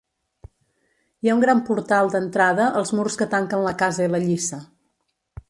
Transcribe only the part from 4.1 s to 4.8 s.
la lliça.